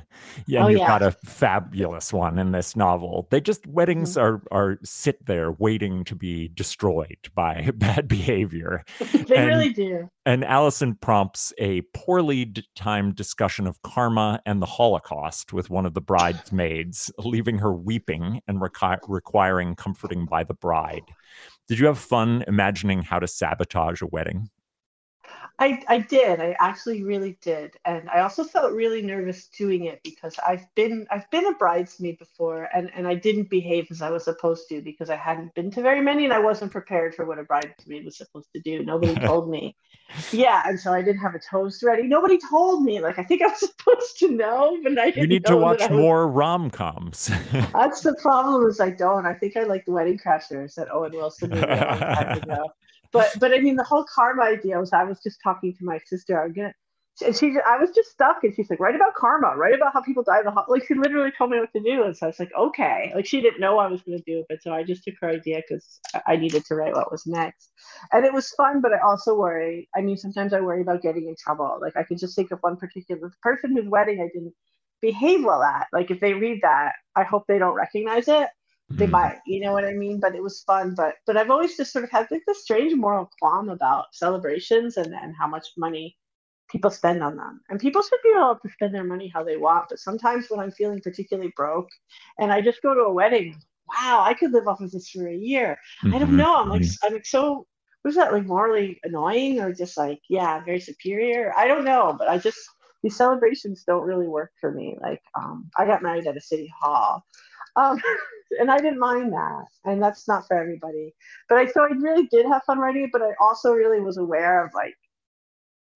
[0.46, 0.86] Yeah, oh, you've yeah.
[0.86, 3.26] got a fabulous one in this novel.
[3.30, 4.20] They just weddings mm-hmm.
[4.20, 8.84] are are sit there waiting to be destroyed by bad behavior.
[9.12, 10.08] they and, really do.
[10.26, 15.94] And Allison prompts a poorly timed discussion of karma and the Holocaust with one of
[15.94, 21.02] the bridesmaids, leaving her weeping and requ- requiring comforting by the bride.
[21.68, 24.50] Did you have fun imagining how to sabotage a wedding?
[25.60, 26.40] I, I did.
[26.40, 27.76] I actually really did.
[27.84, 32.18] And I also felt really nervous doing it because I've been I've been a bridesmaid
[32.18, 35.70] before and, and I didn't behave as I was supposed to because I hadn't been
[35.72, 38.82] to very many and I wasn't prepared for what a bridesmaid was supposed to do.
[38.82, 39.76] Nobody told me.
[40.32, 42.04] Yeah, and so I didn't have a toast ready.
[42.04, 43.00] Nobody told me.
[43.00, 45.22] Like I think I was supposed to know, but I didn't.
[45.22, 45.90] You need to watch was...
[45.90, 47.26] more rom coms.
[47.72, 49.26] That's the problem is I don't.
[49.26, 51.50] I think I like the wedding crashers that Owen Wilson
[53.12, 55.98] but but I mean the whole karma idea was I was just talking to my
[56.06, 56.42] sister.
[56.42, 56.74] I'm gonna
[57.22, 60.00] and she I was just stuck and she's like, write about karma, write about how
[60.00, 62.04] people die the hot like she literally told me what to do.
[62.04, 63.12] And so I was like, okay.
[63.14, 65.28] Like she didn't know I was gonna do it, but so I just took her
[65.28, 67.72] idea because I needed to write what was next.
[68.12, 69.88] And it was fun, but I also worry.
[69.94, 71.78] I mean, sometimes I worry about getting in trouble.
[71.80, 74.54] Like I could just think of one particular person whose wedding I didn't
[75.02, 75.88] behave well at.
[75.92, 78.48] Like if they read that, I hope they don't recognize it
[78.90, 79.10] they mm.
[79.10, 81.92] might you know what i mean but it was fun but but i've always just
[81.92, 86.16] sort of had like this strange moral qualm about celebrations and and how much money
[86.68, 89.56] people spend on them and people should be able to spend their money how they
[89.56, 91.88] want but sometimes when i'm feeling particularly broke
[92.38, 93.56] and i just go to a wedding
[93.88, 96.14] wow i could live off of this for a year mm-hmm.
[96.14, 96.38] i don't mm-hmm.
[96.38, 97.66] know i'm like i'm like so
[98.04, 102.28] was that like morally annoying or just like yeah very superior i don't know but
[102.28, 102.58] i just
[103.02, 104.96] these celebrations don't really work for me.
[105.00, 107.24] Like, um, I got married at a city hall,
[107.76, 108.00] um,
[108.60, 111.14] and I didn't mind that, and that's not for everybody.
[111.48, 114.16] But I so I really did have fun writing it, but I also really was
[114.16, 114.94] aware of like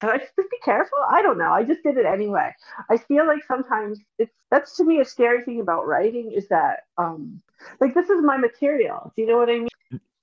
[0.02, 0.98] I just be careful?
[1.10, 1.52] I don't know.
[1.52, 2.50] I just did it anyway.
[2.90, 6.80] I feel like sometimes it's that's to me a scary thing about writing is that
[6.98, 7.40] um
[7.80, 9.12] like this is my material.
[9.16, 9.68] Do you know what I mean?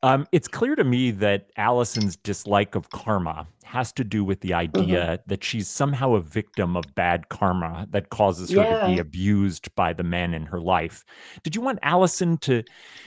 [0.03, 4.53] Um, it's clear to me that Allison's dislike of karma has to do with the
[4.53, 5.29] idea mm-hmm.
[5.29, 8.81] that she's somehow a victim of bad karma that causes her yeah.
[8.81, 11.05] to be abused by the men in her life.
[11.43, 12.63] Did you want Allison to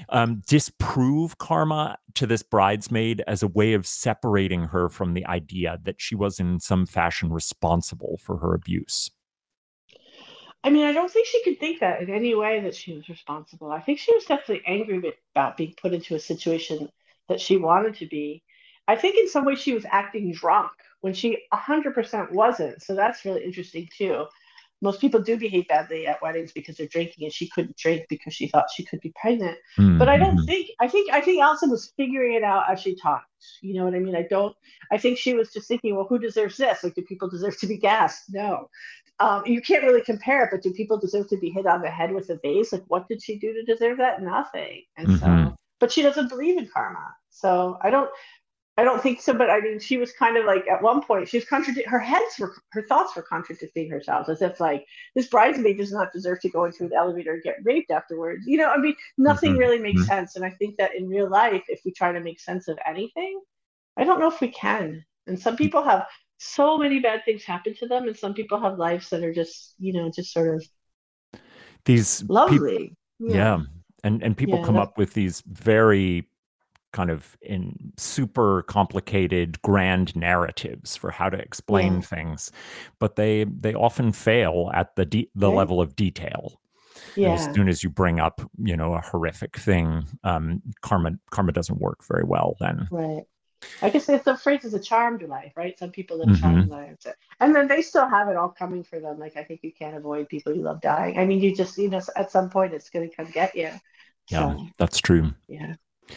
[0.09, 5.79] um, disprove karma to this bridesmaid as a way of separating her from the idea
[5.83, 9.11] that she was in some fashion responsible for her abuse?
[10.65, 13.07] I mean, I don't think she could think that in any way that she was
[13.11, 13.71] responsible.
[13.71, 16.89] I think she was definitely angry about being put into a situation
[17.29, 18.43] that she wanted to be.
[18.89, 20.73] I think in some way she was acting drunk
[21.03, 22.83] when she 100% wasn't.
[22.83, 24.25] So that's really interesting too.
[24.81, 28.35] Most people do behave badly at weddings because they're drinking, and she couldn't drink because
[28.35, 29.57] she thought she could be pregnant.
[29.79, 29.99] Mm-hmm.
[29.99, 30.45] But I don't mm-hmm.
[30.45, 33.25] think I think I think Allison was figuring it out as she talked.
[33.63, 34.17] You know what I mean?
[34.17, 34.55] I don't.
[34.91, 36.85] I think she was just thinking, well, who deserves this?
[36.85, 38.25] Like, do people deserve to be gassed?
[38.31, 38.69] No
[39.21, 41.91] um, you can't really compare it, but do people deserve to be hit on the
[41.91, 42.73] head with a vase?
[42.73, 44.23] Like, what did she do to deserve that?
[44.23, 44.83] Nothing.
[44.97, 45.47] And mm-hmm.
[45.47, 47.15] so, but she doesn't believe in karma.
[47.31, 48.11] So I don't,
[48.77, 49.33] I don't think so.
[49.33, 52.01] But I mean, she was kind of like at one point she was contradicting her
[52.01, 56.41] heads were her thoughts were contradicting herself, as if like this bridesmaid does not deserve
[56.41, 58.45] to go into an elevator and get raped afterwards.
[58.47, 59.61] You know, I mean, nothing mm-hmm.
[59.61, 60.09] really makes mm-hmm.
[60.09, 60.35] sense.
[60.35, 63.41] And I think that in real life, if we try to make sense of anything,
[63.97, 65.05] I don't know if we can.
[65.29, 66.07] And some people have
[66.45, 69.75] so many bad things happen to them and some people have lives that are just
[69.79, 71.41] you know just sort of
[71.87, 73.35] these lovely yeah.
[73.35, 73.61] yeah.
[74.03, 76.29] and and people yeah, come up with these very
[76.93, 82.01] kind of in super complicated grand narratives for how to explain yeah.
[82.03, 82.53] things
[82.99, 85.57] but they they often fail at the de- the right.
[85.57, 86.61] level of detail
[87.17, 87.31] yeah.
[87.31, 91.53] And as soon as you bring up you know a horrific thing um karma karma
[91.53, 93.25] doesn't work very well then right
[93.83, 95.79] I guess it's the phrase is a charmed life, right?
[95.79, 96.41] Some people live mm-hmm.
[96.41, 97.07] charmed lives,
[97.41, 99.19] and then they still have it all coming for them.
[99.19, 101.19] Like I think you can't avoid people you love dying.
[101.19, 103.71] I mean, you just you know at some point it's going to come get you.
[104.31, 105.33] Yeah, so, that's true.
[105.49, 105.75] Yeah.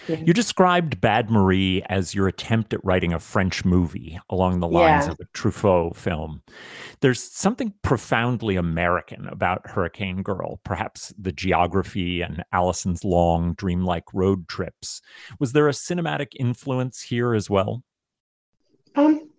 [0.08, 5.06] You described Bad Marie as your attempt at writing a French movie along the lines
[5.06, 5.12] yeah.
[5.12, 6.42] of a Truffaut film.
[7.02, 14.48] There's something profoundly American about Hurricane Girl, perhaps the geography and Allison's long, dreamlike road
[14.48, 15.02] trips.
[15.40, 17.84] Was there a cinematic influence here as well?
[18.96, 19.30] Um,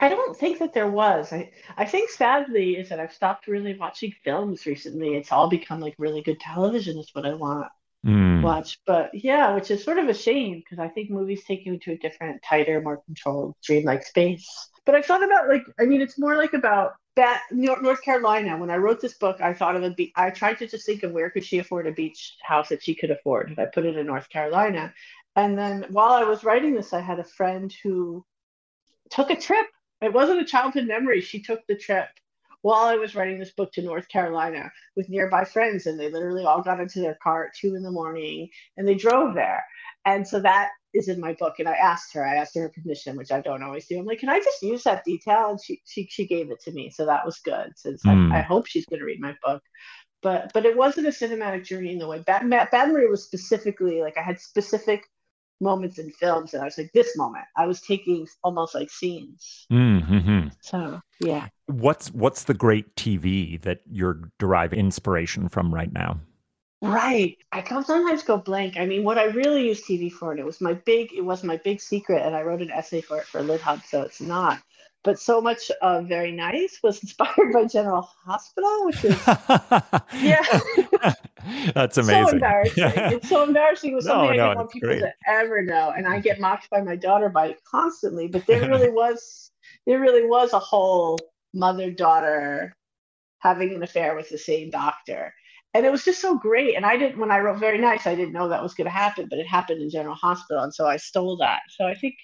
[0.00, 1.32] I don't think that there was.
[1.32, 5.14] I, I think sadly is that I've stopped really watching films recently.
[5.14, 7.68] It's all become like really good television is what I want
[8.04, 8.42] mm.
[8.42, 8.78] watch.
[8.86, 11.92] But yeah, which is sort of a shame because I think movies take you to
[11.92, 14.46] a different, tighter, more controlled, dreamlike space.
[14.84, 18.56] But I thought about like, I mean, it's more like about that North Carolina.
[18.56, 20.12] When I wrote this book, I thought of a beach.
[20.16, 22.94] I tried to just think of where could she afford a beach house that she
[22.94, 23.50] could afford.
[23.50, 24.92] And I put it in North Carolina.
[25.36, 28.24] And then while I was writing this, I had a friend who
[29.10, 29.66] took a trip.
[30.00, 31.20] It wasn't a childhood memory.
[31.20, 32.08] She took the trip
[32.64, 36.46] while I was writing this book to North Carolina with nearby friends, and they literally
[36.46, 38.48] all got into their car at two in the morning
[38.78, 39.62] and they drove there.
[40.06, 41.56] And so that is in my book.
[41.58, 43.98] And I asked her, I asked her permission, which I don't always do.
[43.98, 45.50] I'm like, can I just use that detail?
[45.50, 46.88] And she she she gave it to me.
[46.88, 47.70] So that was good.
[47.76, 48.10] Since mm.
[48.10, 48.32] I, hmm.
[48.32, 49.62] I, hope she's gonna read my book.
[50.22, 54.00] But but it wasn't a cinematic journey in the way Bad, Bad Marie was specifically
[54.00, 55.04] like I had specific
[55.60, 57.44] moments in films and I was like, this moment.
[57.56, 59.66] I was taking almost like scenes.
[59.72, 60.48] Mm-hmm.
[60.60, 61.48] So yeah.
[61.66, 66.20] What's what's the great TV that you're deriving inspiration from right now?
[66.82, 67.38] Right.
[67.50, 68.76] I can sometimes go blank.
[68.76, 71.42] I mean, what I really use TV for, and it was my big, it was
[71.42, 74.60] my big secret, and I wrote an essay for it for LitHub, so it's not
[75.04, 79.26] but so much uh, very nice was inspired by General Hospital, which is
[80.20, 80.42] yeah,
[81.74, 82.26] that's amazing.
[82.26, 82.84] So embarrassing.
[82.86, 83.92] it's so embarrassing.
[83.92, 85.00] It was something no, I didn't want people great.
[85.00, 88.26] to ever know, and I get mocked by my daughter by it constantly.
[88.26, 89.52] But there really was,
[89.86, 91.18] there really was a whole
[91.52, 92.74] mother daughter
[93.38, 95.32] having an affair with the same doctor.
[95.74, 96.76] And it was just so great.
[96.76, 98.92] And I didn't, when I wrote Very Nice, I didn't know that was going to
[98.92, 100.62] happen, but it happened in General Hospital.
[100.62, 101.60] And so I stole that.
[101.68, 102.14] So I think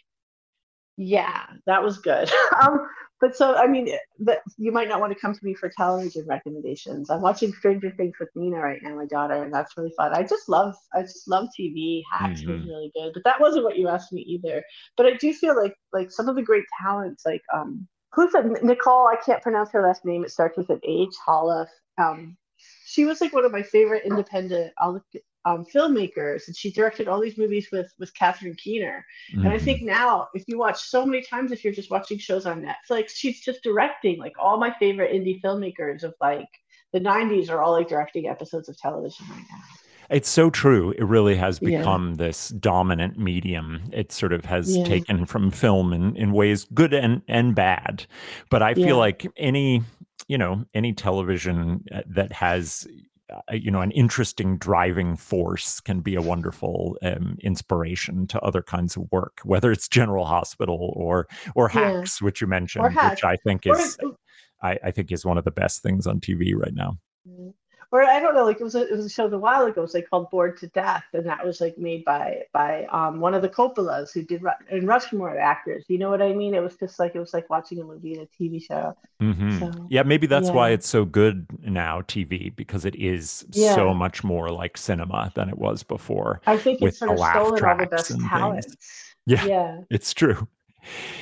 [1.00, 2.30] yeah, that was good.
[2.62, 2.86] um,
[3.22, 3.88] but so I mean,
[4.58, 7.08] you might not want to come to me for television recommendations.
[7.08, 10.12] I'm watching Stranger Things with Nina right now, my daughter, and that's really fun.
[10.14, 12.02] I just love, I just love TV.
[12.12, 12.52] Hacks mm-hmm.
[12.52, 14.62] was really good, but that wasn't what you asked me either.
[14.98, 18.62] But I do feel like like some of the great talents, like um, who's that?
[18.62, 19.06] Nicole?
[19.06, 20.22] I can't pronounce her last name.
[20.22, 21.14] It starts with an H.
[21.24, 21.66] Holla.
[21.96, 22.36] Um,
[22.84, 24.74] she was like one of my favorite independent.
[24.76, 25.04] I'll look.
[25.44, 29.04] Um, filmmakers, and she directed all these movies with with Catherine Keener.
[29.32, 29.46] Mm-hmm.
[29.46, 29.88] And I think mm-hmm.
[29.88, 33.40] now, if you watch so many times, if you're just watching shows on Netflix, she's
[33.40, 36.48] just directing like all my favorite indie filmmakers of like
[36.92, 39.60] the 90s are all like directing episodes of television right now.
[40.10, 40.90] It's so true.
[40.98, 42.26] It really has become yeah.
[42.26, 43.82] this dominant medium.
[43.92, 44.84] It sort of has yeah.
[44.84, 48.06] taken from film in, in ways good and, and bad.
[48.50, 48.94] But I feel yeah.
[48.94, 49.84] like any,
[50.26, 52.88] you know, any television uh, that has
[53.52, 58.96] you know an interesting driving force can be a wonderful um, inspiration to other kinds
[58.96, 63.66] of work whether it's general hospital or or hacks which you mentioned which i think
[63.66, 63.98] is
[64.62, 66.98] I, I, think is one of the best things on tv right now.
[67.26, 67.50] Mm-hmm
[67.92, 69.80] or I don't know, like it was a, it was a show a while ago.
[69.80, 73.18] It was like called Bored to Death, and that was like made by by um,
[73.18, 75.84] one of the Coppolas who did and Rushmore actors.
[75.88, 76.54] You know what I mean?
[76.54, 78.96] It was just like it was like watching a movie in a TV show.
[79.20, 79.58] Mm-hmm.
[79.58, 80.54] So, yeah, maybe that's yeah.
[80.54, 83.74] why it's so good now, TV, because it is yeah.
[83.74, 86.40] so much more like cinema than it was before.
[86.46, 88.76] I think it's sort of stolen all the best talents.
[89.26, 90.46] Yeah, yeah, it's true.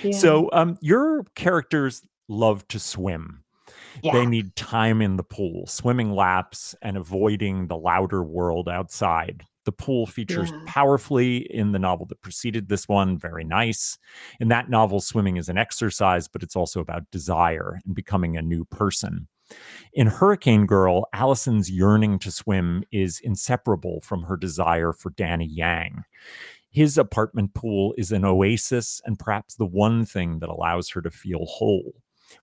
[0.02, 0.16] Yeah.
[0.16, 3.42] So, um, your characters love to swim.
[4.02, 4.12] Yeah.
[4.12, 9.44] They need time in the pool, swimming laps, and avoiding the louder world outside.
[9.64, 10.60] The pool features yeah.
[10.66, 13.18] powerfully in the novel that preceded this one.
[13.18, 13.98] Very nice.
[14.40, 18.42] In that novel, swimming is an exercise, but it's also about desire and becoming a
[18.42, 19.28] new person.
[19.92, 26.04] In Hurricane Girl, Allison's yearning to swim is inseparable from her desire for Danny Yang.
[26.70, 31.10] His apartment pool is an oasis and perhaps the one thing that allows her to
[31.10, 31.94] feel whole.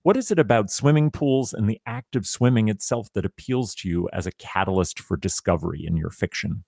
[0.02, 3.88] What is it about swimming pools and the act of swimming itself that appeals to
[3.88, 6.64] you as a catalyst for discovery in your fiction?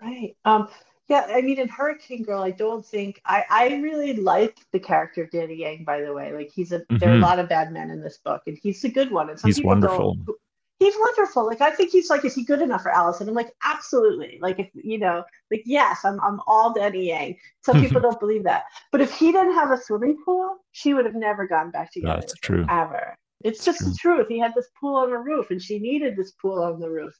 [0.00, 0.36] Right.
[0.44, 0.68] Um,
[1.08, 5.22] yeah, I mean, in Hurricane Girl, I don't think I, I really like the character
[5.22, 5.84] of Danny Yang.
[5.84, 6.96] By the way, like he's a mm-hmm.
[6.96, 7.24] there are a mm-hmm.
[7.24, 9.28] lot of bad men in this book, and he's a good one.
[9.28, 10.14] And some he's people wonderful.
[10.14, 10.38] Don't,
[10.84, 11.46] he's wonderful.
[11.46, 13.28] Like I think he's like, is he good enough for Allison?
[13.28, 14.38] I'm like, absolutely.
[14.40, 17.38] Like if you know, like yes, I'm I'm all Danny Yang.
[17.62, 21.06] Some people don't believe that, but if he didn't have a swimming pool, she would
[21.06, 22.20] have never gone back together.
[22.20, 22.66] That's true.
[22.68, 23.16] Ever.
[23.42, 23.88] It's just true.
[23.88, 24.28] the truth.
[24.28, 27.18] He had this pool on the roof, and she needed this pool on the roof,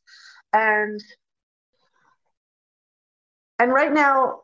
[0.52, 1.02] and
[3.58, 4.40] and right now.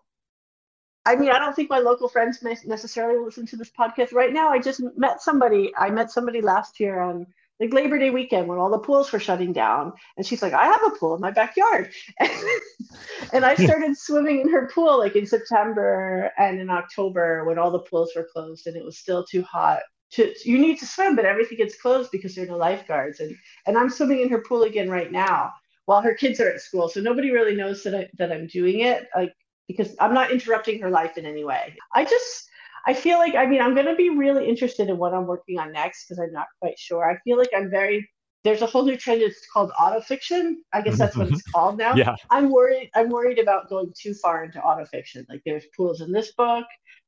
[1.06, 4.50] I mean, I don't think my local friends necessarily listen to this podcast right now.
[4.50, 5.72] I just met somebody.
[5.76, 7.26] I met somebody last year on
[7.60, 9.92] like Labor Day weekend when all the pools were shutting down.
[10.16, 11.92] And she's like, I have a pool in my backyard.
[13.32, 17.70] and I started swimming in her pool like in September and in October when all
[17.70, 19.80] the pools were closed and it was still too hot.
[20.12, 23.20] To, you need to swim, but everything gets closed because there are no lifeguards.
[23.20, 23.36] And,
[23.66, 25.52] and I'm swimming in her pool again right now
[25.84, 26.88] while her kids are at school.
[26.88, 29.32] So nobody really knows that, I, that I'm doing it like,
[29.68, 31.76] because I'm not interrupting her life in any way.
[31.94, 32.48] I just,
[32.86, 35.58] I feel like, I mean, I'm going to be really interested in what I'm working
[35.58, 37.10] on next because I'm not quite sure.
[37.10, 38.08] I feel like I'm very,
[38.44, 39.22] there's a whole new trend.
[39.22, 40.54] It's called autofiction.
[40.72, 41.94] I guess that's what it's called now.
[41.94, 42.16] Yeah.
[42.30, 42.90] I'm worried.
[42.94, 45.26] I'm worried about going too far into autofiction.
[45.28, 46.64] Like there's pools in this book,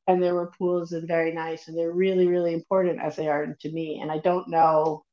[0.07, 3.47] and there were pools in Very Nice, and they're really, really important as they are
[3.47, 4.01] to me.
[4.03, 5.05] And I don't know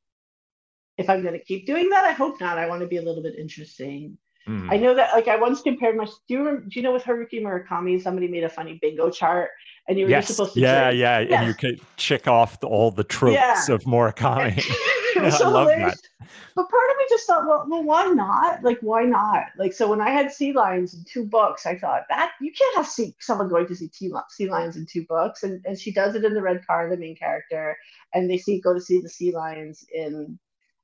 [0.97, 2.05] if I'm going to keep doing that.
[2.05, 2.57] I hope not.
[2.57, 4.17] I want to be a little bit interesting.
[4.47, 4.71] Mm.
[4.71, 6.05] I know that, like, I once compared my.
[6.05, 9.51] Do you, remember, do you know with Haruki Murakami, somebody made a funny bingo chart,
[9.89, 10.27] and you were yes.
[10.27, 10.59] supposed to.
[10.59, 13.73] Yeah, yeah, and you could check off the, all the tropes yeah.
[13.73, 14.63] of Murakami.
[15.15, 16.01] was so I love hilarious.
[16.01, 16.29] that.
[16.55, 18.63] But part of me just thought, well, well, why not?
[18.63, 19.47] Like, why not?
[19.57, 22.77] Like, so when I had sea lions in two books, I thought that you can't
[22.77, 23.89] have see, someone going to see
[24.29, 26.97] sea lions in two books, and and she does it in the red car, the
[26.97, 27.75] main character,
[28.13, 30.37] and they see go to see the sea lions in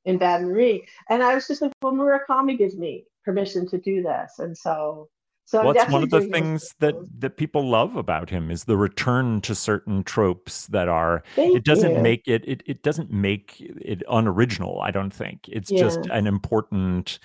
[0.06, 4.02] in Bad Marie, and I was just like, well, Murakami gives me permission to do
[4.02, 5.10] this, and so
[5.46, 9.40] so what's one of the things that that people love about him is the return
[9.42, 12.02] to certain tropes that are Thank it doesn't you.
[12.02, 15.80] make it, it it doesn't make it unoriginal i don't think it's yeah.
[15.80, 17.20] just an important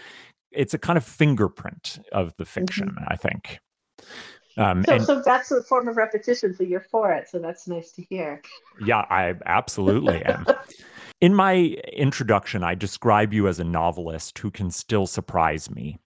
[0.52, 3.04] it's a kind of fingerprint of the fiction mm-hmm.
[3.08, 3.58] i think
[4.56, 7.66] um, so, and, so that's a form of repetition so you're for it so that's
[7.66, 8.42] nice to hear
[8.84, 10.44] yeah i absolutely am
[11.20, 11.56] in my
[11.92, 15.98] introduction i describe you as a novelist who can still surprise me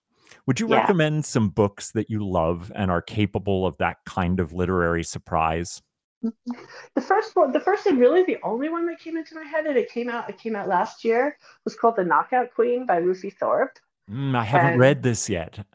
[0.46, 0.80] would you yeah.
[0.80, 5.82] recommend some books that you love and are capable of that kind of literary surprise?
[6.24, 6.62] Mm-hmm.
[6.94, 9.66] The first one, the first and really the only one that came into my head,
[9.66, 12.96] and it came out, it came out last year, was called The Knockout Queen by
[12.96, 13.78] Rufi Thorpe.
[14.10, 15.66] Mm, I haven't and read this yet.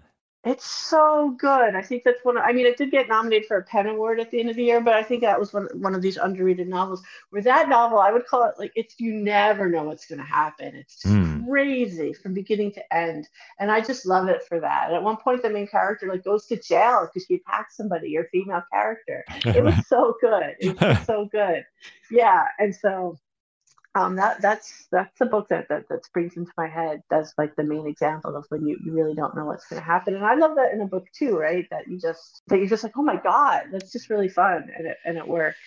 [0.46, 1.76] It's so good.
[1.76, 2.38] I think that's one.
[2.38, 4.56] Of, I mean, it did get nominated for a PEN Award at the end of
[4.56, 7.04] the year, but I think that was one one of these underrated novels.
[7.32, 10.26] Where that novel, I would call it like it's you never know what's going to
[10.26, 10.76] happen.
[10.76, 11.46] It's mm.
[11.46, 13.28] crazy from beginning to end,
[13.60, 14.88] and I just love it for that.
[14.88, 18.10] And at one point, the main character like goes to jail because she attacked somebody,
[18.10, 19.26] your female character.
[19.44, 20.56] It was so good.
[20.60, 21.66] It was so good.
[22.10, 23.20] Yeah, and so
[23.96, 27.02] um, that that's that's the book that, that that springs into my head.
[27.10, 29.86] That's like the main example of when you, you really don't know what's going to
[29.86, 30.16] happen.
[30.16, 31.66] And I love that in a book too, right?
[31.72, 34.88] That you just that you're just like, oh my god, that's just really fun, and
[34.88, 35.58] it and it works.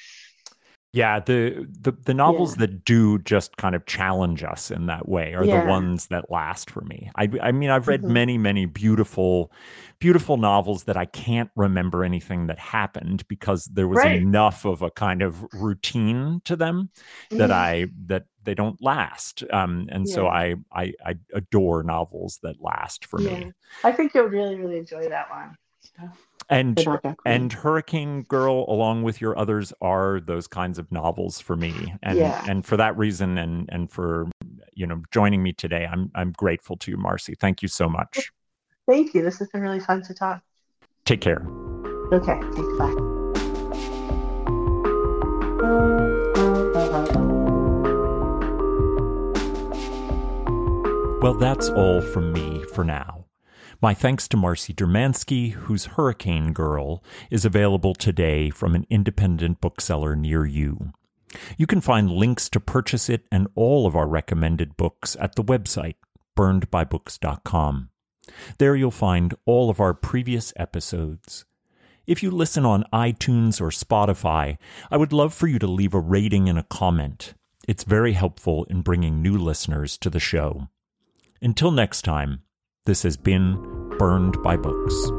[0.95, 2.66] Yeah, the the, the novels yeah.
[2.66, 5.62] that do just kind of challenge us in that way are yeah.
[5.62, 7.11] the ones that last for me.
[7.16, 8.12] I I mean, I've read mm-hmm.
[8.12, 9.51] many many beautiful
[9.99, 14.20] beautiful novels that I can't remember anything that happened because there was right.
[14.20, 16.90] enough of a kind of routine to them
[17.30, 17.53] that mm-hmm.
[17.53, 19.45] I that they don't last.
[19.51, 20.14] Um, and yeah.
[20.14, 23.53] so I, I I adore novels that last for me.
[23.82, 25.57] I think you'll really really enjoy that one.
[25.80, 26.11] So
[26.53, 26.86] and
[27.24, 31.94] and hurricane girl along with your others are those kinds of novels for me.
[32.03, 32.44] And yeah.
[32.48, 34.28] and for that reason and and for
[34.74, 37.34] you know joining me today i'm i'm grateful to you marcy.
[37.34, 38.30] Thank you so much.
[38.86, 39.22] Thank you.
[39.22, 40.42] This has been really fun to talk.
[41.05, 41.46] Take care.
[42.12, 42.38] Okay.
[42.40, 42.78] Thanks.
[42.78, 42.94] Bye.
[51.22, 53.21] Well that's all from me for now
[53.83, 57.03] my thanks to Marcy Dermansky, whose Hurricane Girl
[57.33, 60.93] is available today from an independent bookseller near you.
[61.57, 65.43] You can find links to purchase it and all of our recommended books at the
[65.43, 65.97] website,
[66.37, 67.91] burnedbybooks.com.
[68.59, 71.45] There you'll find all of our previous episodes.
[72.07, 74.59] If you listen on iTunes or Spotify,
[74.93, 77.35] I would love for you to leave a rating and a comment.
[77.66, 80.68] It's very helpful in bringing new listeners to the show.
[81.41, 82.43] Until next time,
[82.85, 83.57] this has been
[83.99, 85.12] Burned by Books.